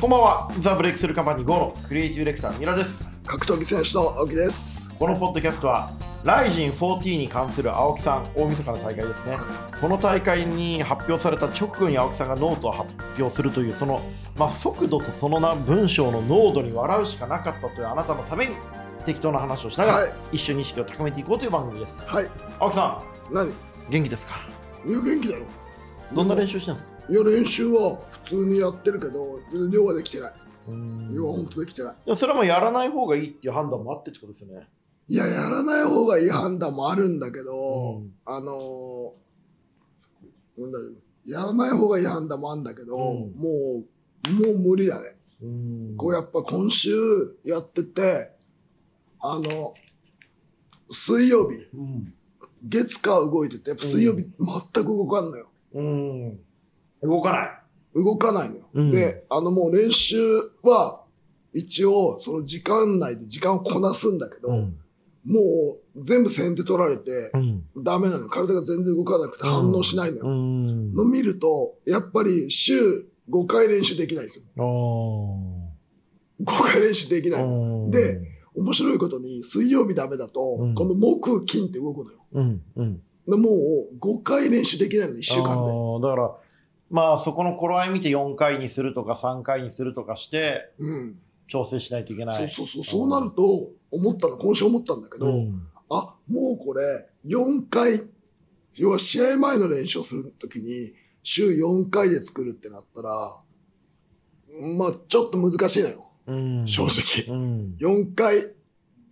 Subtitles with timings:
[0.00, 3.10] こんばんは、 The Breakthrough Company GO のクリエイティブディレクター、三浦です。
[3.26, 4.96] 格闘技選手の青木です。
[4.98, 5.90] このポッドキャストは、
[6.24, 9.36] RIZIN 40に関する青木さん、大晦日の大会ですね。
[9.78, 14.00] この大会に発表された直後に青木さんがノートを発表するという、その、
[14.38, 18.54] まあ、速度とそのな文章の濃度に笑うしかなかったというあなたのために、
[19.04, 22.08] 適当な話をしながら、はい一緒に意識を高めていこうという番組です。
[22.08, 22.26] はい。
[22.58, 23.48] 青木さ何？
[23.50, 23.52] ん、
[23.90, 24.36] 元気ですか？
[24.86, 25.42] いや元気だよ。
[26.14, 26.90] どんな練習してるんですか？
[27.10, 30.32] いや練習は普通にやってるけど、全然量ができてない。
[31.12, 32.16] 量は本当できてない。
[32.16, 34.68] それもやらない方がいいっていう判断もあってってことですよね。
[35.08, 40.96] いや、やらない方がいい判断もあるんだけど、うんあのーなんだろう
[41.26, 45.16] やらない方がいい判断もあるんだけど、うんもう、もう無理だね。
[45.42, 46.90] うこうやっぱ今週
[47.44, 48.30] やってて、
[49.20, 49.74] あの、
[50.88, 52.14] 水曜日、うん
[52.62, 55.48] 月火動いてて、やっぱ水曜日全く動かんのよ。
[55.72, 56.40] うん。
[57.02, 57.59] 動かない。
[57.94, 58.62] 動かないのよ。
[58.74, 60.16] うんで、あのもう練習
[60.62, 61.02] は、
[61.52, 64.76] 一応、その時間内で時間をこなすんだけど、ん。
[65.24, 67.64] もう全部先手取られて、うん。
[67.82, 68.28] ダメなの。
[68.28, 70.26] 体が全然動かなくて反応しないのよ。
[70.28, 74.44] んの見ると、やっぱり週5回練習できないんですよ。
[74.56, 74.62] あ
[76.42, 77.90] 5回練習できない。
[77.90, 78.20] で、
[78.54, 82.18] 面白いことに、水曜日ダメだと、うんこの木、金って動くのよ。
[82.32, 82.62] うん。
[82.76, 83.02] うん。
[83.28, 86.08] でもう5回練習できないの、1週間で。
[86.08, 86.36] だから、
[86.90, 91.18] まあそこの頃合い見て4回にするとか3回にするとかしてうん。
[91.50, 92.36] 調整しないといけない。
[92.36, 92.82] そうそうそう。
[92.84, 95.66] そうなると、思ったの、今週思ったんだけど、うん。
[95.90, 98.00] あ、もうこれ、4回、
[98.76, 100.92] 要は試合前の練習をするときに、
[101.24, 103.42] 週4回で作るってなったら、
[104.76, 106.68] まあ、ちょっと難しいのよ、うん。
[106.68, 107.36] 正直。
[107.36, 107.76] うん。
[107.80, 108.54] 4回、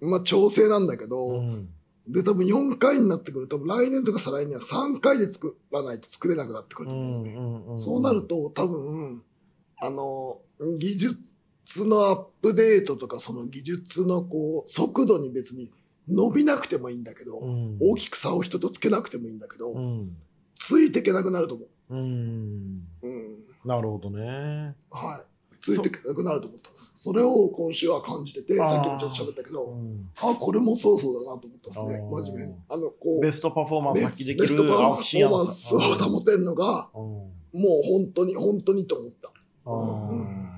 [0.00, 1.68] まあ、調整なんだけど、うん。
[2.08, 7.66] で、多分4回になってくると、来年とか再来年は3回で作らないと作れなくなってくるうと思う、ねん。
[7.72, 7.80] うん。
[7.80, 9.22] そうなると、多分、
[9.80, 10.40] あの、
[10.78, 15.70] 技術のアップデートとか、その技術のこう、速度に別に
[16.08, 17.76] 伸びなくてもいいんだけど、うん。
[17.80, 20.16] 大きく差を人とつけなくてもいいんだけど、うん。
[20.54, 21.68] ついていけなくなると思う。
[21.90, 22.82] うん。
[23.02, 23.38] うん。
[23.64, 24.74] なるほどね。
[24.90, 25.27] はい。
[25.60, 26.92] ついていけなくなると思ったんです。
[26.96, 30.08] それを今週は感じてて、さっきもちょっと喋ったけうど、ん。
[30.22, 32.00] あ、これもそうそうだなと思ったんですね。
[32.10, 32.58] 真面目に。
[32.68, 37.00] あの、こう、ベストパフォーマンス発揮できるベストパフォーマンスを保てんのが、うん。
[37.00, 39.30] もう本当に、本当にと思った。
[39.66, 40.48] あ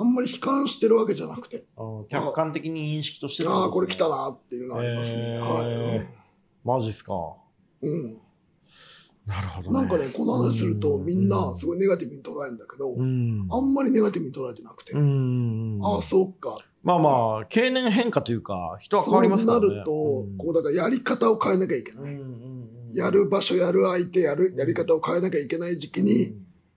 [0.00, 4.16] あんまり悲観してるわけじゃなくて、ー客観的に認識としてってああ、これ来たな。
[4.16, 5.22] なっていうのがありますね。
[5.22, 6.06] えーはい。
[6.64, 7.14] マジっすか。
[7.82, 8.18] うん。
[9.28, 9.80] なるほどね。
[9.80, 13.46] なんかね、この話するとうんみんなすごいネガティブに捉えるんだけど、うん。
[13.50, 15.78] あんまりネガティブに捉えてなくて、うん。
[15.82, 16.56] ああ、そうか。
[16.82, 17.10] まあま
[17.42, 19.66] あ、経年変化というか、人は変わりますからね。
[19.66, 19.90] そうなると、
[20.38, 22.20] こう、だからやり方を変えなきゃいけない。
[22.94, 26.34] やる場所、やる相手、やる、やり方を変えなきゃいけない時期に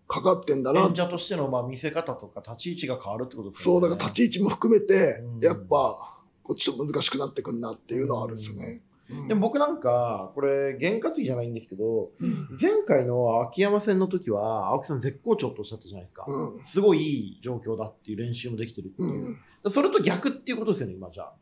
[0.09, 0.81] かかってんだな。
[0.81, 3.81] 演者としてのまあ見せ方とか立ち位置が変わるってことですそう。
[3.81, 8.81] だから立ち位置も含めてうん、やっぱ、こっちと難しくなってくんなっていうのはあるんですよね。
[9.11, 16.25] うんでも僕なんか、これ、験担ぎじゃないんですけど、うん前回の秋山戦の時は、青木さん絶好調とおっしゃったじゃないですか。
[16.27, 19.37] うんすごいいい状況だっていう練習もできてるっていう。
[19.63, 19.71] うん。
[19.71, 21.33] それと逆っていうことですよね、今じゃあ。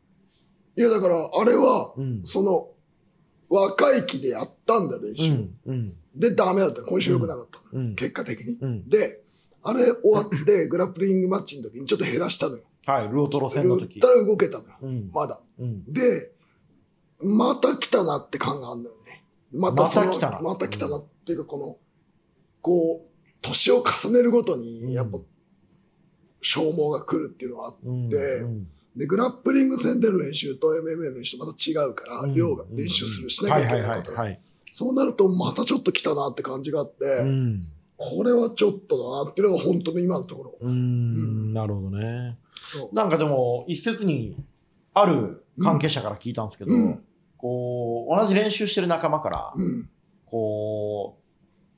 [0.76, 2.20] いや、だから、あれは、うん。
[2.24, 2.70] その、
[3.48, 5.48] 若い気でやったんだよ、練習。
[6.14, 6.82] で、ダメだった。
[6.82, 7.60] 今週良くなかった。
[7.96, 8.58] 結果的に。
[8.60, 8.88] うん。
[8.88, 9.22] で、
[9.62, 12.62] あれ終わって、 グラップリングマッチの時にちょっと減らしたのよ。
[12.86, 14.12] はい、ルオトロ戦の時言っ。
[14.12, 14.70] たら動けたのよ。
[14.80, 15.10] うん。
[15.12, 15.40] まだ。
[15.58, 15.84] うん。
[15.92, 16.32] で、
[17.22, 19.24] また来たなって感があるんだよね。
[19.52, 21.76] ままそのた来たなまた来たなっていうか、この、
[22.60, 23.10] こう、
[23.42, 25.18] 年を重ねるごとうんに、やっぱ、
[26.40, 28.44] 消耗が来るっていうのがあって、うん。
[28.44, 28.66] うん
[28.96, 34.12] で、グラップリング戦での練習と MMA の練習とまた違うから、うん量が練習する、しなきゃいけないこと
[34.72, 37.18] そうなると、またちょっと来たなって感じがあって、はい。
[37.20, 37.66] うん。
[37.96, 40.58] これはちょっとだなっていうのが本当の今のところ。
[40.60, 42.38] うーん、なるほどね。
[42.92, 44.36] なんかでも、一説に、
[44.92, 47.04] ある関係者から聞いたんですけど、うん
[47.40, 49.88] こう、同じ練習してる仲間から、うん。
[50.26, 51.20] こう、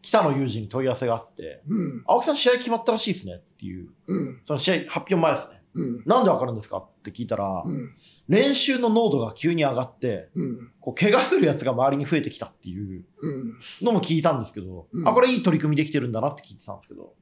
[0.02, 2.02] 北野裕二に問い合わせがあって、うん。
[2.04, 4.40] 青木さん試合決まったらしいですねっていう、うん。
[4.42, 5.62] その試合発表前ですね。
[5.74, 6.02] うん。
[6.04, 7.94] なんでわかるんですかって聞いたら、うん。
[8.28, 10.72] 練習の濃度が急に上がって、うん。
[10.80, 13.54] こう、怪我するやつが周りに増えてきたっていううん。
[13.82, 17.14] のも聞いたんですけど、うんあ、これいい取り組みできてるんだなって聞いてたんですけど、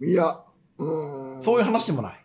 [0.00, 0.40] いや、
[0.78, 1.42] うん。
[1.42, 2.24] そういう話でもない。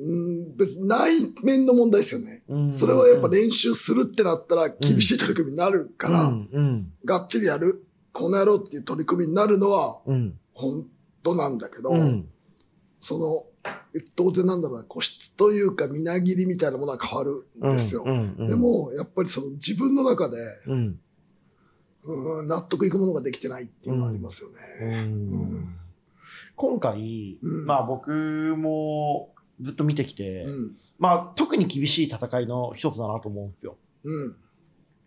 [0.00, 1.10] うん、別に内
[1.42, 2.42] 面の問題ですよね。
[2.48, 2.72] うん。
[2.72, 10.86] それはやっぱ練習するってなったら厳しい取り組みになるから、うん、うん、がっちりやる、この野郎っていう取り組みになるのはうん、本
[11.22, 12.28] 当なんだけど、うん、
[13.00, 13.44] その、
[14.14, 18.04] 当然なんだろうな、個室というか、みなぎりみたいなものは変わるんですよ。
[18.06, 21.00] うんうんでも、やっぱりその自分の中で、うん。
[22.04, 24.56] うん納得いくものができてないっていうのがありますよね。
[25.02, 25.76] うん。
[26.54, 27.66] 今回、うん。
[27.66, 30.76] まあ僕もずっと見てきて、うん。
[30.98, 33.76] まあ特に厳しい戦いの一つだなと思うんですよ。
[34.04, 34.36] うん。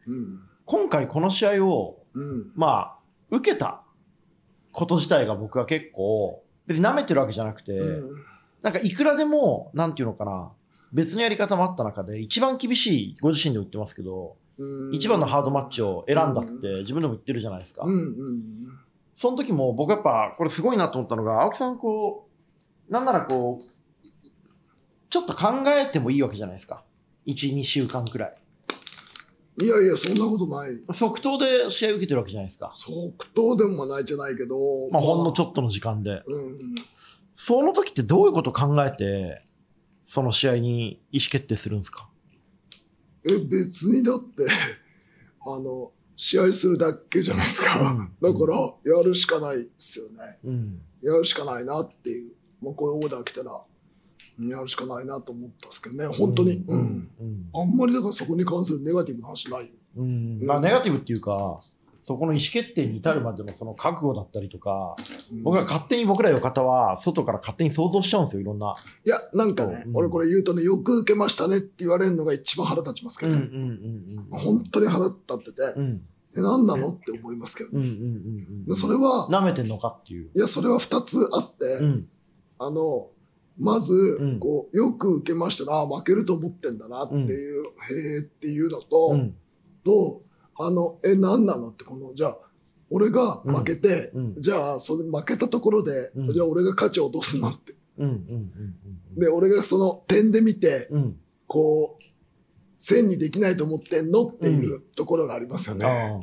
[0.08, 0.40] うん。
[0.66, 2.52] 今回この試合を、うん。
[2.56, 3.00] まあ、
[3.30, 3.84] 受けた
[4.72, 8.32] こと自体が僕は結構、別に舐めてるわけじゃなくて、うん
[8.62, 10.54] なんかいくらでも、なんていうのかな、
[10.94, 16.52] 別のやり方もあった中で、一番厳しい、ご自身でも言ってますけど、うん一番のハードマッチを選んだって
[16.82, 17.84] 自分でも言ってるじゃないですか。
[17.84, 18.44] うんうん
[19.16, 22.28] その時も僕やっぱこれすごいなと思ったのが、青木さんこ
[22.90, 23.81] う、なんならこう、
[25.12, 26.84] ちょっと考えてもいいわけじゃないですか。
[27.28, 28.38] 1、2週間くらい。
[29.62, 30.72] いやいや、そんなことない。
[30.94, 32.72] 即答で試合受けてるわけじゃないですか。
[32.74, 34.56] 即答でもないじゃないけど。
[34.90, 36.24] まあほんのちょょっとの時間で。
[36.26, 36.76] うん。
[37.36, 39.44] その時ってどういうことを考えて、
[40.06, 42.10] その試合に意思決定するんですか？
[43.26, 44.46] え、別にだって、
[45.46, 47.78] あの、試合するだけじゃないですか。
[47.92, 50.40] うんだから、やるしかないですよね。
[50.46, 50.82] うん。
[51.04, 52.32] やるしかないなっていう。
[52.62, 53.60] もうこういうオーダー来たら、うん
[54.40, 56.08] やるしかないなと思ったんですけどね。
[56.08, 56.64] 本当に。
[56.68, 57.10] ううんん。
[57.20, 57.50] うん。
[57.54, 59.68] あんまりだからそこに関するネガティブな話ないよ。
[59.98, 60.42] うん。
[60.46, 61.60] まあネガティブっていうか、
[62.02, 64.96] そこの意思決定に至るまでのその覚悟だったりとか、
[65.32, 68.74] うん僕は勝手に僕らよ方は外から勝手に想像しちゃうんですよ、いろんな。
[69.06, 73.38] いや、なんかね、うん俺これ言うとね、よく受けましたねって言われるのが一番腹立ちますけどね。
[73.38, 74.40] うんうんうんうん。
[74.40, 76.02] 本当に腹立ってて、うん
[76.36, 78.66] え、何なのって思いますけど、うんうんうんうん。
[78.66, 80.30] でそれは、舐めてんのかっていう。
[80.34, 82.08] いや、それは二つあって、うん。
[82.58, 83.10] あの、
[83.62, 87.64] まず、うんこう、よく受けましたな、あ負けると思ってんだなっていう、
[88.16, 89.36] へーっていうのと、うん。
[89.84, 90.24] と、
[90.58, 91.70] あの、え、何なの？
[91.70, 92.38] って、この、じゃあ、
[92.90, 94.36] 俺が負けて、うん。
[94.40, 97.76] じゃあ、それ負けたところで、うんじゃあ俺が価値を落とすなって。
[99.16, 101.20] で、俺がその点で見て、うん。
[101.46, 102.04] こう、
[102.78, 104.26] 線にできないと思ってんの？
[104.26, 106.20] っていうところがありますよね。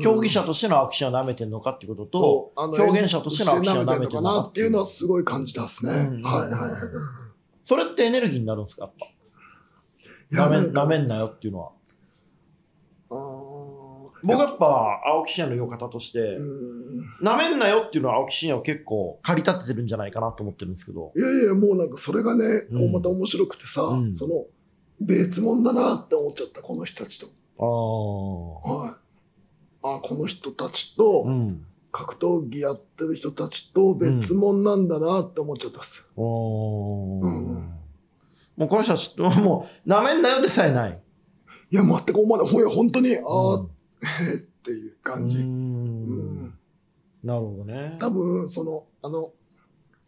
[0.00, 5.92] 競技者としてのアクションを舐めてんのかっていうことと、とあの表現者としてのアクションを舐めてるのかってていうのはすごい感じたですね。
[5.92, 6.50] うんはいはい。
[7.62, 8.84] それってエネルギーになるんですか？
[8.84, 9.06] やっぱ。
[10.30, 11.70] なめなんかなよっていうのは。
[14.26, 21.12] 僕はやっぱ青木真也の呼方として、うんなめんなよっていうのは青木真也を結構駆り立ててるんじゃないかなと思ってるんですけど。
[21.14, 24.46] いやいや、もうなんかそれがね、うんこうまた面白くてさ、うんその、
[25.00, 27.26] 別物だなって思っちゃった、この人たちと。
[27.60, 28.76] ああ。
[28.86, 28.90] はい。
[29.84, 31.66] あ、この人たちと、うん。
[31.92, 36.04] 格闘技やってる人たちと別物なんだなって思っちゃったっす。
[36.16, 36.24] うん
[38.56, 41.02] もうこの人たち、もう、なめんなよでさえない。
[41.70, 42.50] いや、全く思わない。
[42.50, 45.38] ほんや、本当に、ああ、うんへえっていう感じ。
[45.38, 46.54] うんん。
[47.22, 47.96] なるほどね。
[48.00, 49.32] 多分、その、あの、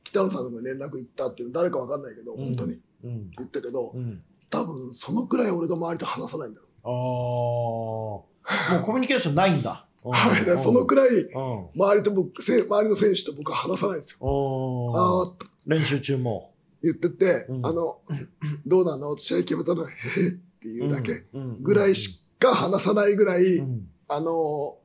[0.02, 3.31] 北野さんが連絡行ったっていうの誰かわかんないけど、うん本当にうん。
[3.37, 4.22] 言ったけど、うん。
[4.50, 6.67] 多分、そのくらい俺が周りと話さないんだよ。
[6.82, 8.36] ああ。
[8.72, 9.87] もうコミュニケーションないんだ。
[10.04, 10.58] はい。
[10.62, 11.69] そのくらい、うん。
[11.75, 14.26] 周りと僕、せ周りの選手と僕は話さないんですよ。
[14.26, 14.96] うん。
[14.96, 15.32] ああ、
[15.66, 16.52] 練習中も。
[16.82, 17.98] 言ってて、うんあの、
[18.66, 19.16] どうなの？
[19.16, 24.78] 試合決めたのへえっていうだけうんぐらいしか話さないぐらい、うんあの、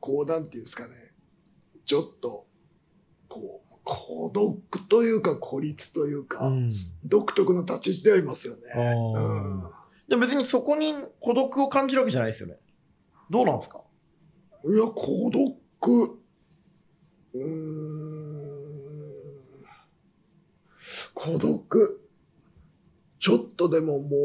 [0.00, 0.94] こうなんていうんですかね、
[1.84, 2.46] ちょっと、
[3.28, 6.72] こう、孤独というか孤立というか、うん
[7.04, 8.62] 独特な立ち位置ではいますよね。
[10.10, 12.56] でも別にそこに孤独を感じるわけじゃないですよね。
[13.30, 13.80] どうなんですか？
[14.64, 16.18] いや、孤独。
[17.32, 18.90] うーん。
[21.14, 22.00] 孤独。
[23.20, 24.16] ちょっとでもも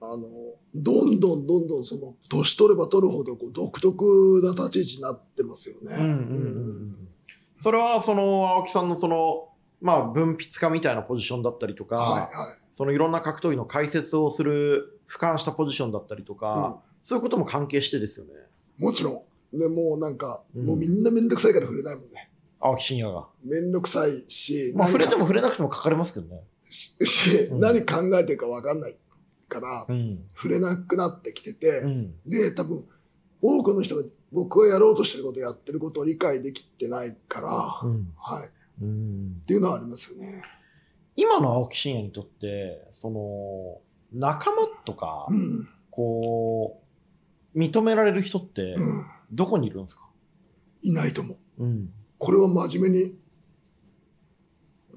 [0.00, 0.26] う、あの、
[0.74, 5.96] どんどんどんどんその、年取れば取るほどこう独特な立ち位置になってますよね。
[7.60, 9.48] それはその青木さんのその、
[9.80, 12.30] まあ分泌家みたいなポジションだったりとか、はいはい。
[12.78, 18.34] そのいろんな格闘技の解説をする俯瞰したポジションだったりとか、そういうことも関係してですよね。
[18.78, 19.58] もちろん。
[19.58, 22.30] でもうなんか、うんもうみんなめんどくさいから触れないもんね。
[22.60, 23.26] 青木真也が。
[23.42, 26.44] めんどくさいし、まあ触れてもも触れなくても書かれますけどね。
[26.70, 28.96] し、しうん何考えてるかわかんない
[29.48, 30.20] から、うん。
[30.36, 32.14] 触れなくなってきてて、うん。
[32.26, 32.84] で、多分、
[33.42, 38.12] 多くの人が僕がやろうとしてること、やってることを理解できてないから、うん。
[38.16, 38.46] はい。
[38.46, 38.50] っ
[38.82, 39.42] うん。
[39.48, 40.44] ていうのはありますよね。
[41.20, 43.80] 今の青木真也にとって、その、
[44.12, 45.68] 仲間とかう、ん。
[45.90, 46.80] こ
[47.54, 49.04] う、認められる人って、うん。
[49.32, 50.08] どこにいるんですか？
[50.80, 51.64] いないと思う。
[51.64, 51.92] うん。
[52.18, 53.14] これは真面目に、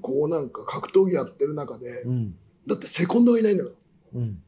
[0.00, 2.36] こうなんか格闘技やってる中で、うん。
[2.68, 4.20] だってセコンドがいないんだから。
[4.20, 4.42] うん。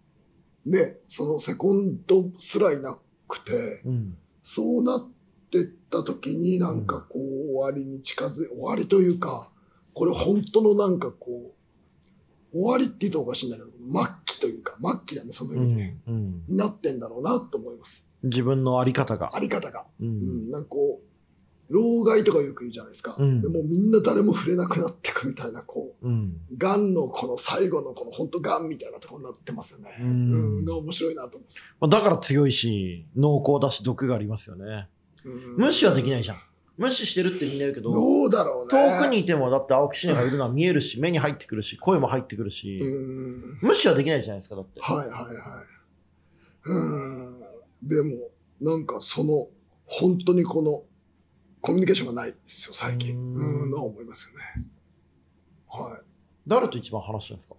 [0.64, 4.16] で、そのセコンドすらいなくて、うん。
[4.44, 5.08] そうなっ
[5.50, 9.50] てった時になんかこう終わりに近づい、終わりというか、
[9.92, 11.54] これ本当のなんかこう、
[12.54, 15.96] 終わりって言うとおかしいんだけど、末期というか、末期だね、その意味で。
[16.06, 16.42] うん。
[16.46, 18.08] になってんだろうなと思います。
[18.22, 19.34] 自分のあり方が。
[19.34, 19.84] あり方が。
[20.00, 20.04] う。
[20.04, 23.16] うんん、なんかこう、老害とかよく言うじゃないですか。
[23.18, 26.36] うんでもうみんな誰も触れなくなってくみたいな、こう、うん。
[26.56, 29.90] ガンのこの最後のこの本当ガンみたいなところになってますよね。
[30.00, 34.88] ううんん、が面白いなと思うんですだから強いし、濃厚だし、毒がありますよね。
[35.24, 36.36] うん無視はできないじゃん。
[36.76, 38.98] 無視してるってみんな言うけど、どうだろうね。
[38.98, 43.58] 遠くにいてもだって青木真也がいるのは見えるし、目に入ってくるし、声も入ってくるし、うん。
[43.62, 44.80] 無視はできないじゃないですか、だって。
[44.80, 45.34] はいはいはい。
[46.66, 47.40] うん。
[47.82, 49.48] でも、なんかその、
[49.86, 50.82] 本当にこの、
[51.60, 53.16] コミュニケーションがないですよ、最近。
[53.16, 54.70] うんうん、のは思いますよね。
[55.68, 56.00] はい。
[56.46, 57.54] 誰と一番話してるんですか？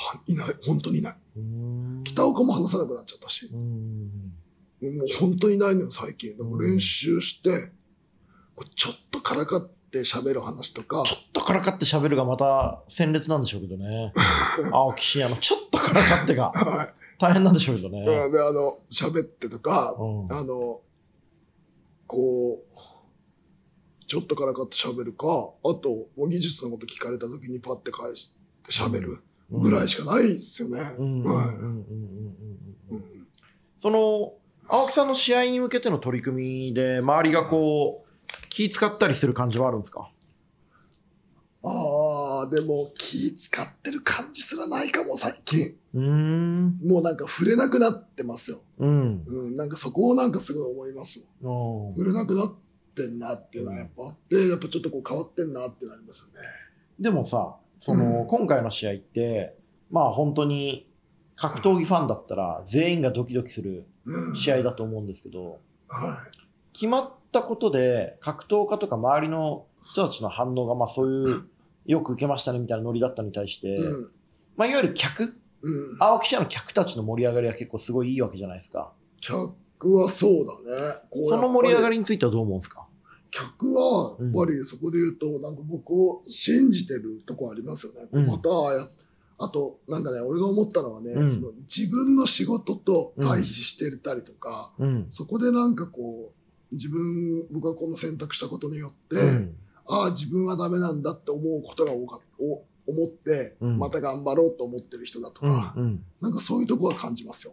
[0.00, 1.16] はいない、本当にいない。
[2.04, 4.32] 北岡も話さなくなっちゃったし、うーん
[4.80, 6.36] もう本当にいないのよ、最近。
[6.36, 7.70] だから練習して、
[8.76, 14.12] ちょっとからかって喋る話とか、ちょっとからかって喋るがまた鮮烈なんでしょうけどね。
[14.72, 16.94] 青木真也のちょっとからかってが はい。
[17.18, 18.00] 大変なんでしょうけどね。
[18.00, 18.32] うん。
[18.32, 20.32] で、あの、喋ってとか、うん。
[20.32, 20.80] あの、
[22.06, 22.78] こう、
[24.06, 29.18] ちょっとからかって喋るか、あと、技術のこと聞かれた時にパッて返して喋る
[29.50, 30.94] ぐらいしかないですよね。
[33.76, 34.37] その
[34.70, 40.10] 青木さんの試合に向けての取り組みで周りがこう気使ったりする感じはあるんですか？
[41.62, 45.74] ああ、でも気使ってる感じすらないかも、最近。
[45.94, 48.60] うーんもうなんか触れなくなってますよ。
[48.78, 51.88] うんうん、なんかそこをなんかすごい思いますもん。
[51.88, 52.54] うん触れなくなっ
[52.94, 56.46] てんなっていうのはやっぱあって、やっぱちょっとこう変わってんなってなりますよね。
[57.00, 59.56] でもさその、うん今回の試合って
[59.90, 60.87] まあ本当に
[61.38, 64.36] 格闘技ファンだったら全員がドキドキするうん。
[64.36, 66.16] 試合だと思うんですけどは
[66.72, 71.48] 決まったことで格闘家とか周りの人たちの反応がまあそういう
[71.86, 73.78] よく受けましたねみたいなノリだったのに対して。
[74.56, 75.96] まあ、いわゆる客うん。
[76.00, 78.92] 青木記者の客たちの盛り上がりは結構すごいいいわけじゃないですか。
[79.20, 79.54] 客
[79.94, 80.94] はそうだね。
[81.28, 81.94] その盛り上がり。
[81.94, 82.86] りについてはどう思うんですか？
[83.30, 88.08] 客は、やっぱりそこで言うと、なんか僕を信じてるとこありますよね。
[88.10, 88.86] うんまたや、
[89.38, 95.06] あと、なんかね、俺が思ったのはね、うんその自分の仕事と対比してたりとか、うん。
[95.10, 96.32] そこでなんかこ
[96.72, 99.56] う、自分、僕がこの選択したことによって、うん。
[99.86, 102.24] ああ、自分はダメなんだって思うことが多かった。
[102.40, 105.52] お思って、うんまた頑張ろうと思ってる人だとうん。
[105.52, 106.04] か、うん。
[106.20, 107.52] なんかそういうとこは感じますよ。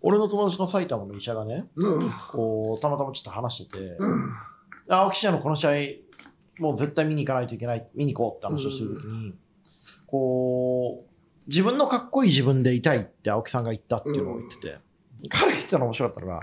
[0.00, 2.10] 俺の友達の埼玉の医者がね、うん。
[2.32, 4.18] こう、たまたまちょっと話してて、うん。
[4.88, 5.70] 青木記者のこの試合、
[6.58, 9.34] もう絶対見に行かないといけない、見に行こうって話をしてるときに、
[10.12, 11.04] こう、
[11.48, 14.78] 自分のかっこいい自分でいたいって青木さんが言ったっていうのを言ってて、
[15.30, 16.42] 彼が言ってたの面白かったのが、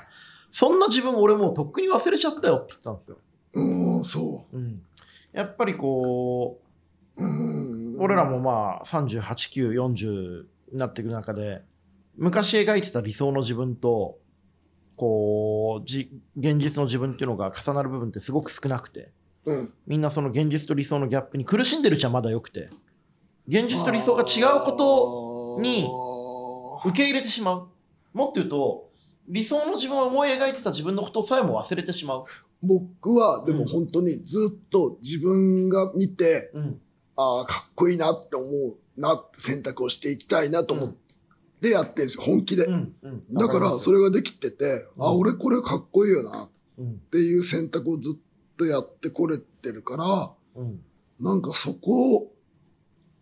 [0.51, 3.17] そんな自分俺もうとっくに忘れちゃったよって言ってたんですよ。
[3.53, 4.81] うん、そうん。
[5.33, 6.59] やっぱりこ
[7.15, 7.27] う、う。
[7.27, 7.95] うん。
[7.99, 11.61] 俺らもまあ38、9、40になっていく中で、
[12.17, 14.17] 昔描いてた理想の自分と、
[14.95, 19.11] こう、じ、現実の自分っていうのが重なる部分ってすごく少なくて、
[19.45, 19.73] うん。
[19.85, 22.69] みんなその現実と理想のギャップに苦しんでるうちはまだ良くて、
[23.49, 24.73] 現実と理想が違うこ
[25.57, 25.87] とに
[26.85, 27.67] 受け入れてしまう。
[28.13, 28.89] もっと言うと、
[29.27, 32.25] 理想の自分を思い描いてた自分のことさえも忘れてしまう。
[32.61, 36.81] 僕は、でも本当にずっと自分が見て、うん。
[37.15, 40.93] ああ、かっこいいなって思うなって選択をしていきたいなと思っ
[41.61, 42.65] てやってるんですよ、本気で。
[42.65, 42.95] うん。
[43.01, 43.33] うん。
[43.33, 46.99] だから、それができてて、あ、うん俺これかっこいいよなっうん。
[47.11, 48.17] ていう選択をずっ
[48.57, 50.81] とやってこれてるから、うん。
[51.19, 52.31] なんかそこ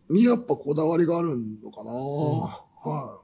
[0.09, 3.19] にやっぱこだわりがあるのかな、は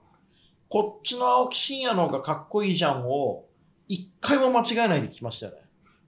[0.70, 3.46] こっちの青木真也の方がかっこいいじゃんを、
[3.88, 5.60] 一回も間違えないで来ましたよね。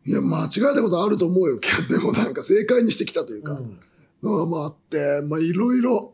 [0.05, 0.11] い。
[0.11, 1.59] いや、間違えたことあると思うよ。
[1.87, 4.49] でもなんか正解にしてきたというか、うん。
[4.49, 6.13] まああって、まあいろいろ、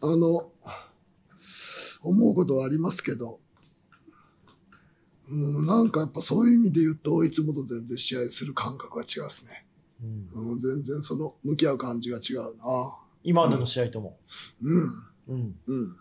[0.00, 0.52] あの、
[2.02, 3.40] 思うことはありますけど、
[5.28, 9.66] うん、なんかやっぱそういう意味で言うと、いつもと全然試合する感覚が違うですね。
[10.34, 13.01] うんうん、全然その、向き合う感じが違うな。
[13.24, 14.18] 今までの試合とも。
[14.62, 14.92] うん、
[15.28, 15.56] うん。
[15.66, 15.96] うん。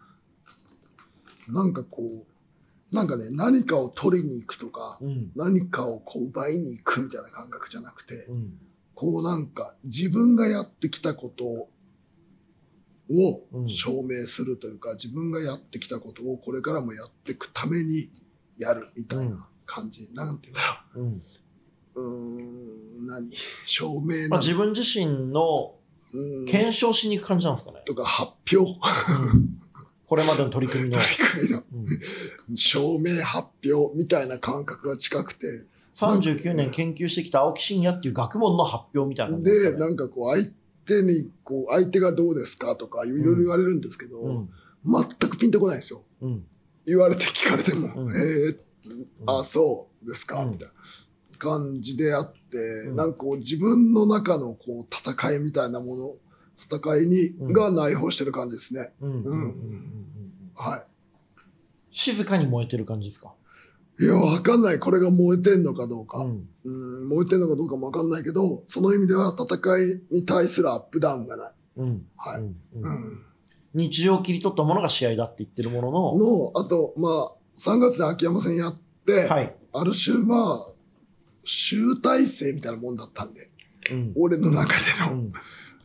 [1.50, 5.32] なんかこう、なんかね、何かを取りに行くとか、うん。
[5.36, 8.60] 何かをこう奪いに行くみたいな感覚じゃなくて、うん。
[8.94, 11.70] こうなんか自分がやってきたことを
[13.52, 18.10] うん証明するというか、自分がやってきたことをこれからもやっていくために
[18.58, 20.10] やるみたいな感じ。
[20.14, 20.52] なんて
[20.96, 21.22] 言うんだ
[21.96, 22.04] ろうん。
[22.04, 22.04] う。
[22.04, 23.30] うーん、何？
[23.66, 25.81] 証明なまあ、自分自身のうん
[26.48, 27.82] 検証しに行く感じなんですかね。
[27.86, 28.80] とか発表。
[30.06, 31.00] これまでの取り組みの。
[31.00, 35.64] 取り組みのうん証明発表みたいな感覚が近くて、
[35.96, 39.78] 39年研究してきた青木真也っていう学問の発表みたいなですで。
[39.78, 40.50] なんかこう相
[40.86, 44.50] 手に、こう相手がどうですかとかいろいろ言われるんですけど、うん。
[44.84, 46.04] 全くピンとこないんですよ。
[46.22, 46.46] うん。
[46.86, 48.58] 言われて聞かれても、うんえー、
[49.28, 50.74] あ、そうですか、うんみたいな。
[51.42, 56.16] 感じであって、んなんかこう自分の中のこう戦いみたいなもの、
[56.56, 58.92] 戦いに、うんが内包してる感じですね。
[59.02, 59.54] うんうんうんうんうん
[60.54, 60.84] は
[61.90, 63.34] 静かに燃えてる感じですか？
[64.00, 64.04] い。
[64.04, 64.80] いや、わかんない。
[64.80, 66.20] これが燃えてんのかどうか。
[66.20, 66.70] うんう
[67.06, 71.52] ん、燃えてんのかどうかもわかんないけど、その意味では戦いに対するアップダウンがない。
[71.78, 72.42] うんはい。
[72.42, 73.20] うん。
[73.74, 79.56] 日常を切り取ったものが試合だって言ってるものの、の、あと、まあ、3月で秋山戦やって、はい。
[79.74, 80.71] ある種、まあ、
[81.44, 83.50] 集大成みたいなもんだったんで、
[83.92, 85.14] うん俺の中での。
[85.14, 85.34] うん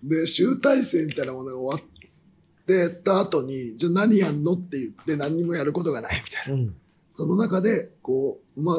[0.04, 6.60] で、集大成みたいなものが終わってた後に、じゃあ何やんのって言って何にもやることがないみたいな。
[6.60, 6.74] うん
[7.12, 8.76] その中で、こう、まあ、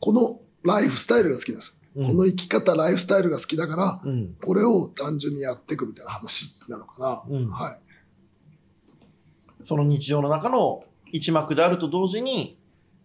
[0.00, 1.78] このライフスタイルが好きなんです。
[1.94, 7.36] うんこの生き方、ライフスタイルが好きだから、うんこれを単純にやっていくみたいな話なのかな。
[7.38, 7.78] うんはい。
[9.62, 10.82] その日常の中の
[11.12, 12.58] 一幕であると同時に、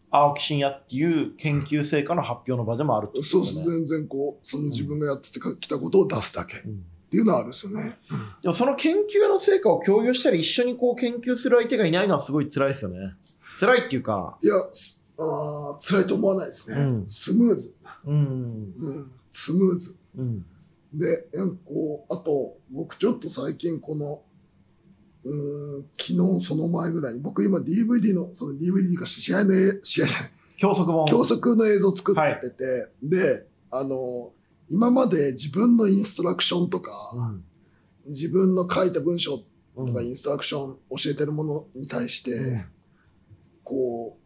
[0.10, 3.70] 青木真也っていう研究成果の発表の場でもあるってことそうです。
[3.70, 5.28] 全然こう、その自分がやって
[5.60, 7.98] きたことを出すだけっうんていうのはあるんですよね。
[8.42, 13.14] でもその研究の成果を共有したり一緒にこう研究する相手がいないのはすごい辛いですよね。
[13.58, 16.82] 辛いっていうか、いや、すあー辛いと思わないですね。
[16.82, 17.76] うんスムーズ。
[18.06, 19.98] うん、うん、スムーズ。
[20.18, 20.46] うん、
[20.94, 21.28] で、
[21.66, 24.22] こう、あと、僕ちょっと最近この、
[25.28, 31.06] うーん、昨日その前ぐらいに、僕今 DVD の、その DVD か試合の絵、試合じゃない、教則本。
[31.06, 34.32] 教則の映像作ってて、で、あの、
[34.70, 37.44] 今まで自分のインストラクションとか、うん
[38.10, 39.44] 自分の書いた文章
[39.76, 42.66] うんとかインストラクション教えてるものに対して、うん
[43.66, 44.18] こ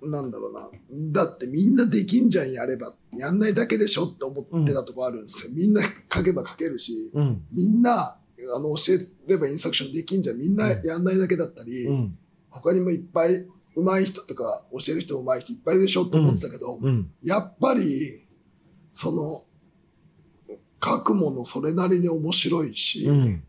[0.00, 0.68] う、なんだろうな。
[1.12, 5.52] だってみんなできんじゃんやれば、やんないだけでしょって思ってたとこあるんですよ。
[5.54, 8.16] みんな書けば書けるし、うん、みんな、
[8.54, 10.38] あの、教えればインストラクションできんじゃん。
[10.38, 12.18] みんなやんないだけだったり、うん、
[12.50, 13.46] 他にもいっぱい
[13.76, 18.26] 上手い人とか教える人上手い人いっぱいいるでしょって思ってたけど、うん、やっぱり、
[18.92, 19.44] その、
[20.84, 23.44] 書くものそれなりに面白いし、うん、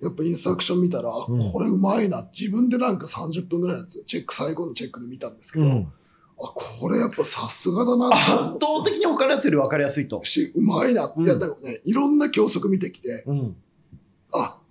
[0.00, 2.26] やっぱインストラクション見たら、あうんこれうまいな。
[2.32, 5.92] 自分でなんか30分ぐらいのやつ、チェック、最後のチェックで見たんですけど、うん。
[6.40, 10.24] あ、これやっぱさすがだなって圧思倒的に他のやつより分かりやすいとう。
[10.24, 11.12] し、うまいな。
[11.14, 13.52] うんいや、だからね、いろんな教則見てきて、うん、あ、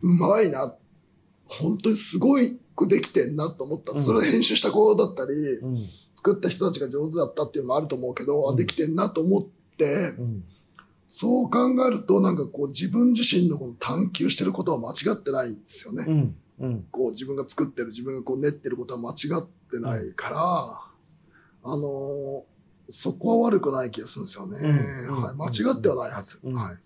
[0.07, 0.73] うまいな。
[1.45, 3.91] 本当にすごいくできてんなと思った。
[3.91, 9.45] うんそれ編集した子だったり、うん、作った人たちが上手だったっていうのもあると思うけど、うんあ、できてんなと思っ
[9.77, 10.43] て、うん、
[11.07, 16.05] そう考えると、なんかこう自分自身のこの探求してることは間違ってないんですよね。
[16.07, 16.87] うん、うん。
[16.91, 22.57] こう自分が作ってる、自分がこう練ってることは間違ってないから、あのー
[22.89, 24.57] そこは悪くない気がするんですよね。
[25.09, 26.39] うんはい、間違ってはないはず。
[26.47, 26.77] うんはい。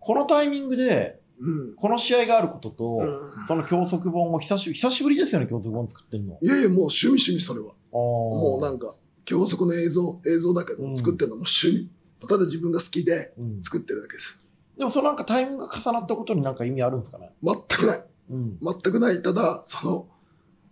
[0.00, 1.74] このタイミングで、うん。
[1.74, 6.38] この試合があることと、うんその教則本を久し久しぶりですよね、教則本作ってるの。
[6.42, 7.72] いやいや、もう趣味趣味それは。
[7.92, 8.88] ももうなんか、
[9.24, 11.90] 教則の映像、映像だけうんど、作ってるのも趣味。
[12.26, 14.40] ただ自分が好きでうん、作ってるだけです。
[14.78, 17.30] でもそのなんかタイミングが重なったことになんか意味あるんですかね？
[17.42, 18.04] 全くない。
[18.30, 18.58] うん。
[18.60, 19.22] 全くない。
[19.22, 20.08] ただ、その、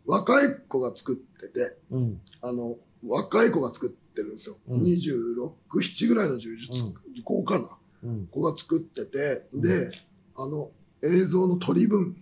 [0.06, 2.20] 若い子が作ってて、うん。
[2.42, 4.56] あの、若い子が作ってるんですよ。
[4.68, 5.50] うん26、
[5.80, 7.68] 7ぐらいの柔術うん子かな。
[8.04, 8.26] うん。
[8.30, 9.90] 子が作ってて、うんで、
[10.36, 10.70] あの、
[11.02, 12.16] 映像の取り分、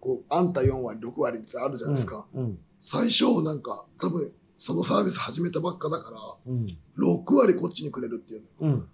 [0.00, 2.26] こう、あんた4割、6割ってあるじゃないですか。
[2.34, 2.58] うん。
[2.80, 6.78] 最初、なんか、多分、そのサービス始めたばっかだから、うん。
[6.98, 8.72] 6割こっちにくれるっていうの。
[8.72, 8.88] うん。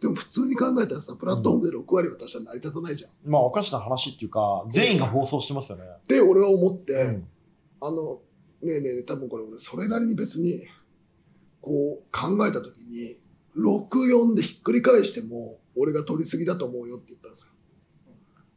[0.00, 3.10] でも普通に考えたらさ、プラットフォームで6割渡したら成り立たないじゃん。
[3.10, 5.84] っまあおかしな話っていうか、全員が暴走してますよね。
[6.06, 7.26] て俺は思って、うん。
[7.80, 8.20] あの、
[8.62, 10.60] ねえねえ多分これ俺、それなりに別に、
[11.60, 13.16] こう、考えたときに、
[13.56, 17.54] 6、4でひっくり返しても、俺が取りすぎだと思うよって言ったんです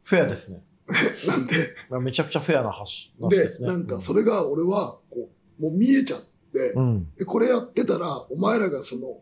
[0.02, 0.56] フェアですね。
[0.56, 0.62] よ。
[1.28, 1.54] なんで、
[1.88, 3.66] まあめちゃくちゃフェアな話話で。
[3.66, 6.20] なんかそれが俺は、こう、もう見えちゃっ
[6.52, 7.08] て、うん。
[7.16, 9.20] でこれやってたら、お前らがその、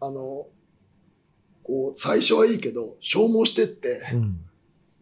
[0.00, 0.48] あの、
[1.62, 4.40] こう、最初はいいけど、消耗してって、うん。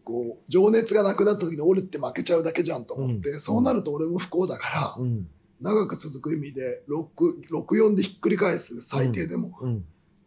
[0.03, 5.27] こう、情熱がなくなった時に俺って負けちゃうだけじゃんと思って、うんそうなると俺も不幸だから、うん。
[5.59, 9.59] 長く続く意味で、6、6、4でひっくり返す、最低でも。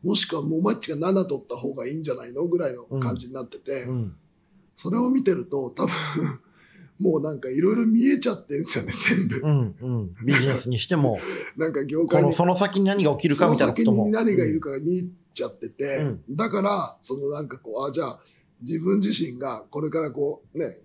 [0.05, 0.11] うん。
[0.11, 4.17] もしくはもうマッチが7取った方がいいんじゃないのぐらいの感じになってて、うん。
[4.77, 5.93] それを見てると、多分、
[7.01, 9.41] もうなんかいろいろ見えちゃってんすよね、全部。
[9.43, 9.75] うん。
[9.81, 10.15] うん。
[10.25, 11.19] ビジネスにしても、
[11.57, 12.33] なんか業界に。
[12.33, 13.97] その先に何が起きるかみたいなことも。
[14.05, 18.21] その先に何がいるかが見えちゃってて、うんだから、そのなんかこう、あ、じゃあ、
[18.63, 20.81] 自分自身がこれからこう、ね、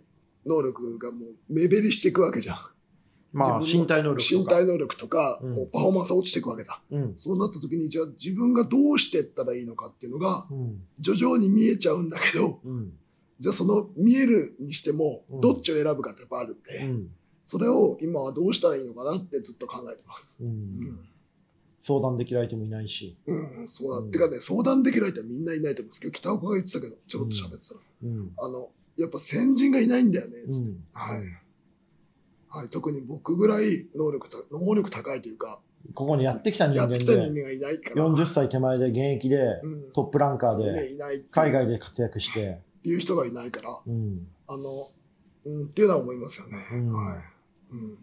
[0.45, 2.57] 能力がもう目減りしていくわけじゃん。
[3.35, 4.39] まあ、身体能力とか。
[4.39, 6.79] 身体能力とか、うんパフォーマンスが落ちていくわけだ。
[6.89, 7.13] うん。
[7.17, 10.81] そうなった時に、じゃあ自分がどうしていったらいいのかっていうのが、うん。
[10.99, 12.93] 徐々に見えちゃうんだけど、うん。
[13.39, 17.09] じゃあその見えるにしてもうん、どっちを選ぶかってやっぱあるんで、うん。
[17.43, 20.41] それを今はどうしたらいいのかなってずっと考えてます。
[21.81, 23.17] 相談できる相手もいないし。
[23.27, 23.97] うん、そうだ。
[23.97, 27.79] うんてかね、相談できる相手はみんないないと思うんですけど、北岡が言ってたけど、ちょろっと喋ってたら。
[28.03, 28.31] うん。
[28.37, 30.69] あの、やっぱ先人がいないんだよね、つって。
[30.69, 31.21] うんはい。
[32.57, 35.59] はい、特に僕ぐらい能力た能力高いというか、
[35.93, 40.97] ここにやってきた人間で、てきた人間がいないから、40歳手前で現役でうんトップランカーね、で
[41.31, 44.27] 海外で活躍して、っていう人がいないから、うん。
[44.47, 44.89] あの、
[45.45, 46.57] うん、っていうのは思いますよね。
[46.73, 47.17] うんはい。
[47.71, 47.97] うん。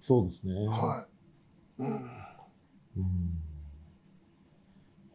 [0.00, 0.54] そうですね。
[0.68, 1.06] は
[1.78, 1.82] い。
[1.82, 1.88] うん。
[1.88, 3.44] うん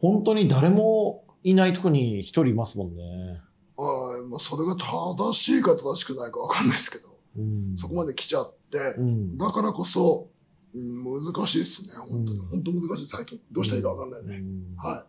[0.00, 3.42] 本当に誰もいないとこに一人いますもんね。
[3.76, 4.26] はい。
[4.28, 7.76] まあ、それが正しいか正しくないかわかんないですけど、うん。
[7.76, 9.36] そこまで来ちゃって、うん。
[9.36, 10.28] だからこそ、
[10.74, 11.94] うん、難しいっすね。
[11.96, 12.38] 本当に。
[12.38, 13.40] うん本当難しい、最近。
[13.50, 14.36] どうしたらいいかわかんないね。
[14.36, 15.06] うんは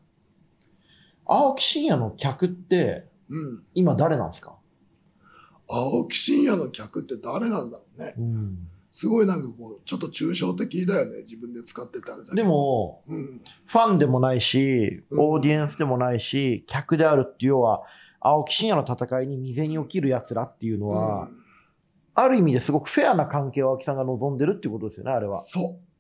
[1.26, 3.34] 青木真也の客ってい。
[3.34, 3.63] うん。
[3.76, 4.58] 今誰なんですか？
[5.69, 8.15] 青木真也の客って誰なんだろうね。
[8.17, 8.67] うん。
[8.91, 11.19] すごいなんかこう、ちょっと抽象的だよね。
[11.19, 13.41] 自分で使ってたあれだで、も、うん。
[13.65, 17.84] ファンでもないし、うんオーディエンスでもないし、客であるっていう要は、
[18.19, 21.40] 青木真也の戦いに未然に起きる奴らっていうのは、うん
[22.23, 25.39] ある意味ですごくフェアな関係を青木さんが望んでるっていうことですよね、あれは。
[25.39, 25.91] そう。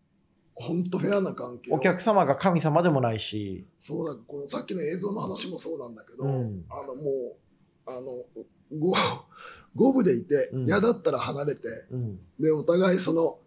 [0.55, 7.35] 本当フェアな関係をお客様が神様でもないし、そうなんかこのさっきの映像の話もそうなんだけど、うんあのもう
[7.87, 8.23] あの
[8.77, 8.93] 五
[9.75, 12.19] 五部でいてうん嫌だったら離れて、うん。
[12.39, 13.39] でお互いその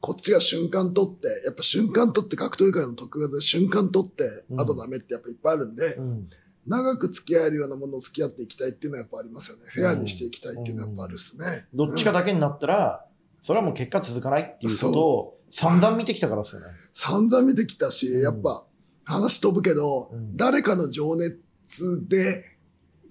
[0.00, 6.30] こっちが瞬間取ってやっぱ瞬間取って格闘技界の特別で瞬間取って、うんあとダメってやっぱいっぱいあるんで、うん。
[6.66, 13.06] 長く付き合えるようなものを付き合っていきたいっていうのはやっぱありますよねフェアにしていきたいっていうのはやっぱあるっすね、どっちかだけになったら、
[13.42, 16.68] それはもう結果続かないっていうことを散々見てきたからですよね。
[16.92, 18.64] 散々見てきたし、うんやっぱ
[19.04, 22.44] 話飛ぶけど、うん誰かの情熱で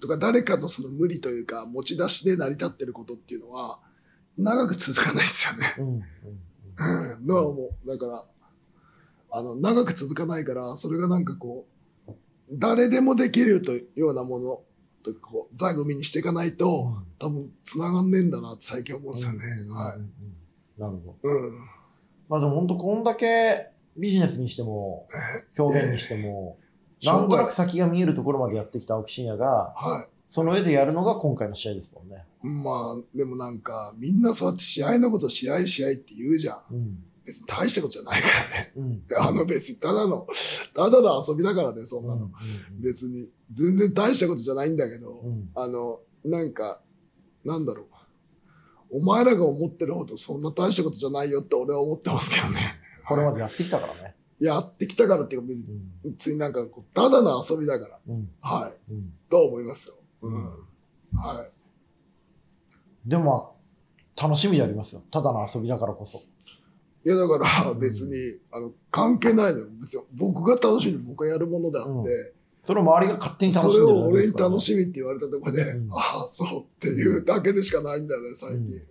[0.00, 3.80] とか誰かのその無理というか持ち出しで成り立ってることっていうのは
[4.38, 5.74] 長く続かないですよね。
[5.78, 5.86] うん。
[5.86, 6.02] うん
[7.26, 7.88] のは思う。
[7.88, 8.24] だから、
[9.32, 11.79] あの、長く続かないから、それがなんかこう、
[12.50, 14.60] 誰でもできるというようなもの
[15.02, 19.38] とこう座組にしていかないと、多分繋がんねえんだなって最近思うんですよね。
[19.72, 20.10] はうんうん
[20.78, 21.28] なるほど。
[21.28, 21.32] い。
[21.32, 21.52] うん。
[22.28, 25.06] まあでも本当こんだけビジネスにしても、
[25.58, 26.58] 表現にしても、
[27.02, 32.24] なんとなく先が見えるところまでやってきた青木真也が、はその上でやるのが今回の試合ですもんね。
[32.44, 32.46] い。
[32.46, 36.60] まあ、でもなんか、みんなそうやって試合のこと試合試合って言うじゃん。
[36.70, 37.04] うん。
[37.30, 38.72] 別に大したことじゃないからね。
[38.76, 39.02] うん。
[39.16, 40.26] あの別にただの、
[40.74, 42.24] ただの遊びだからね、そんなの。
[42.24, 42.32] うん
[42.80, 46.80] 別に、全然大したことじゃないんだけど、うんあの、なんか、
[47.44, 47.86] なんだろう。
[48.92, 52.58] お前らが思ってるほどそんな大したことじゃないよって俺は思ってますけどね。
[53.06, 54.16] これまでやってきたからね。
[54.40, 56.10] やってきたからっていうか別に、うん。
[56.10, 58.00] 別になんかこう、ただの遊びだから。
[58.08, 58.30] うん。
[58.40, 58.92] はい。
[58.92, 59.12] うん。
[59.28, 59.94] とは思いますよ。
[60.22, 60.34] うん。
[60.34, 60.50] うん
[61.16, 63.08] はい。
[63.08, 63.56] でも、
[64.20, 65.02] 楽しみでありますよ。
[65.10, 66.22] ただの遊びだからこそ。
[67.04, 69.66] いやだから別に、あの、関係ないのよ。
[69.80, 72.06] 別に僕が楽しみに僕がやるものであって、うん
[72.62, 78.58] それを周りが勝手に楽それしんでるを俺に楽みしみって言われたところで、うんああ、そうっていうだけでしかないんだよね、最近。
[78.58, 78.64] うん。
[78.66, 78.82] うん。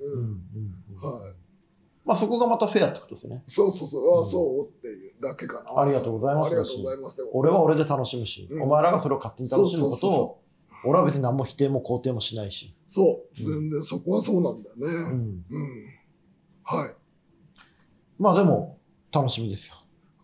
[0.92, 1.22] うん。
[1.22, 1.34] はい。
[2.04, 3.44] まあそこがまたフェアってことですよね。
[3.46, 5.82] そうそうそう、ああ、うんそうっていうだけかな。
[5.82, 7.28] ありがとうございますありがとうございます。
[7.32, 10.40] 俺は俺で楽しむし、うんお前らがそれを勝手に楽しむことそうそうを、
[10.86, 12.74] 俺は別に何も否定も肯定もしないし。
[12.88, 15.16] そう、うん全然そこはそうなんだようね。
[15.16, 15.46] ん。
[15.52, 15.86] うん。
[16.64, 16.94] はい。
[18.20, 18.78] まあでも、
[19.12, 19.76] 楽しみですよ。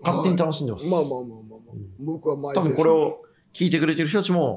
[0.03, 0.86] 勝手に楽しんでます。
[0.86, 3.21] まあまあまあまあまあ、うん僕は毎多分これを
[3.53, 4.55] 聞いてくれてる人たちも、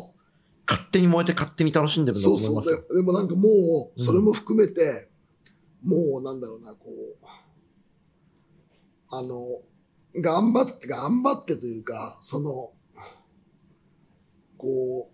[0.67, 2.85] 勝手に燃えて勝手に楽しんでるんだとそうそう思いますよ。
[2.91, 2.97] で。
[2.97, 3.49] でもなんかも
[3.97, 5.09] う、うんそれも含めて、
[5.83, 7.27] もうなんだろうな、こう、
[9.11, 9.63] あの、
[10.17, 12.73] 頑張って、頑張ってというか、その、
[14.59, 15.11] こ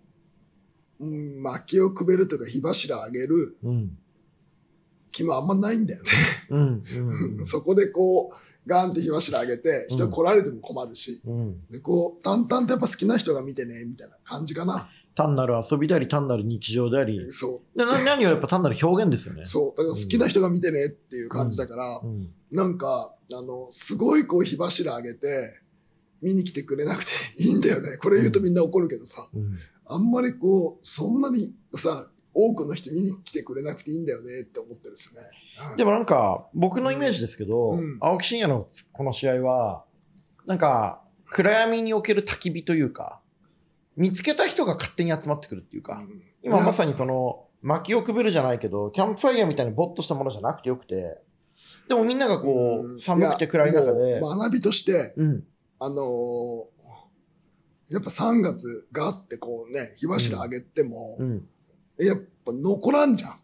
[0.99, 3.97] う、うん、薪をくべるというか火柱上げるうん。
[5.15, 6.09] 気もあんまないんだよね。
[6.49, 6.83] うん。
[7.37, 7.45] うん。
[7.47, 11.65] そこでこう、ガンって火柱上げて、人来られても困るし、うん。
[11.71, 14.89] で、こう、淡々とやっぱ好きな人が見てね、みたいな感じかな。
[15.15, 19.45] 単なる遊びであり、単なる日常であり、そでな何よりやっぱ単なる表現ですよねう、。
[19.45, 19.77] そう。
[19.77, 22.33] だから好きな人が見てねっていう感じだから、うん。
[22.51, 25.61] なんか、あの、すごいこう火柱上げて、
[26.21, 27.97] 見に来てくれなくていいんだよね。
[27.97, 29.57] これ言うとみんな怒るけどさ、うん。
[29.85, 35.21] あんまりこう、そんなにさ、多くの人見に来てくれなくていいんだよねって思ってるんですね。
[35.57, 37.97] はいでもなんか、僕のイメージですけど、うん。
[38.01, 39.85] 青木真也のこの試合は、
[40.45, 43.21] なんか、暗闇における焚き火というか、
[43.95, 46.21] 見つけた人が勝手に集まってくるっていうか、うん。
[46.43, 51.21] 今まさにその、薪をくべるじゃないけど、キャンプファイヤーみたいにボッとしたものじゃなくてよくて、
[51.87, 55.43] でもみんながこう寒くて暗い中で、学びとして、うん、
[55.79, 56.75] あのー
[57.89, 61.47] やっぱ3月があってこうね、火柱上げても、うん、
[61.99, 63.39] やっぱ残らんじゃん。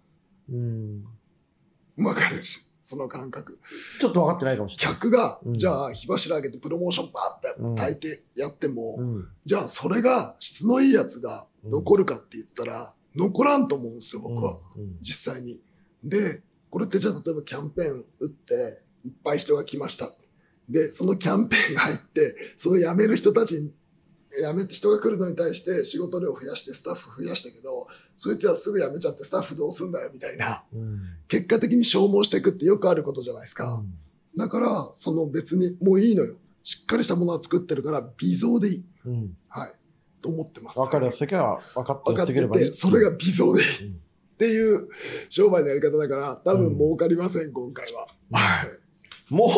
[1.97, 2.71] うん、わかるし。
[2.83, 3.59] その感覚。
[3.99, 4.95] ちょっと分かってないかもしれない。
[4.95, 14.59] 客が、うんじゃあ火柱上げてプロモーションバーうんって炊いてやっても、うんじゃあそれが質のいいやつが残るかって言ったら、残らんと思うんですよ、僕は。
[14.75, 15.59] うん実際に。
[16.03, 20.07] で、これってじゃあ例えばキャンペーン打って、いっぱい人が来ました。
[20.67, 23.71] で、そのキャンペーンが入って、その辞める人たちに、
[24.37, 30.63] 辞めて人が来るのに対して仕事量増やしてスタッフ増やしたけど、そいつらすぐ辞めちゃってスタッフどうすんだよみたいな。
[30.73, 33.81] うん結果的に消耗していくってよくあることじゃないですか。
[34.37, 36.35] だから、その別にもういいのよ。
[36.63, 38.85] しっかりしたものは作ってるから微増でいい。
[39.05, 39.73] うんはい。
[40.21, 40.79] と思ってます。
[40.79, 43.87] 分かるやつだけは分かって分かっててそれが微増でいい。
[43.87, 44.01] うん
[44.41, 44.89] っていう
[45.29, 48.07] 商売のやり方だから、多分儲かりません、今回は。
[48.31, 48.80] はい。
[49.31, 49.53] 儲か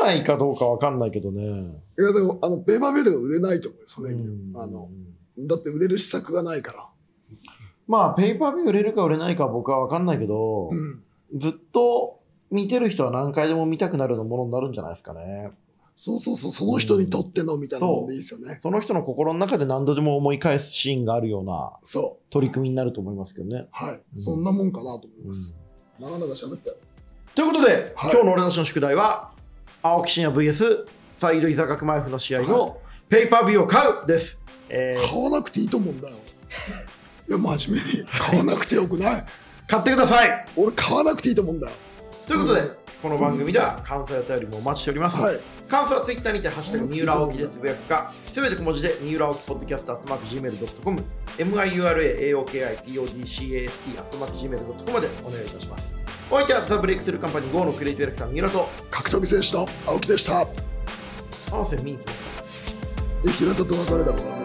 [0.00, 1.42] らないかどうか分かんないけどね。
[1.98, 4.88] いや、でも、あの、ペーパービューとか売れないと思うよ、その意味でうんあの、
[5.38, 6.88] だって売れる施策がないから。
[7.86, 11.02] まあ、ペーパービュー売れるか売れないかは僕は分かんないけど、うん。
[11.36, 15.50] ずっと見てる人は何回でも見たくなるものになるんじゃないですかね。
[15.96, 18.56] そうそうそう、その人にとってのみたいなもんでいいですよね。
[18.60, 22.32] その人の心の中で何度でも思い返すシーンがあるようなそう。
[22.32, 23.68] 取り組みになると思いますけどね。
[23.70, 24.00] はい。
[24.14, 25.58] うんそんなもんかなと思いうんます。
[25.98, 26.76] 長々喋ったよ。
[27.34, 29.30] ということで、はい今日の俺たちの宿題は、
[29.82, 34.40] 青木真也 VS サイド伊佐学前府の試合はのペーパービューを買うです。
[34.68, 36.16] えー買わなくていいと思うんだよ。
[37.28, 38.04] いや、真面目に。
[38.06, 39.24] 買わなくてよくない。
[39.66, 41.72] 買ってください俺、買わなくていいと思うんだよ。
[42.26, 45.24] ということで、うんこの番組では感想やお便りもお待ちしております。
[45.24, 45.40] はい。
[45.70, 51.02] 感想はツイッターにて、ハッシュタグ三浦青木でつぶやくか、すべて小文字で三浦青木ポッドキャストアットマーク Gmail.com、
[51.38, 52.60] miura aoki
[52.92, 56.09] podcast アットマーク Gmail.com までお願いいたします。
[56.32, 60.46] お相手はザ・ブレイクスルーカンパニー GO のクリエイティブディレクター三浦と、格闘技選手の青木でした。
[61.50, 62.44] 合わせ見に来ますか
[63.26, 64.39] え、平田と別れたこと